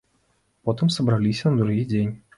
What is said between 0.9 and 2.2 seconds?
сабраліся на другі дзень.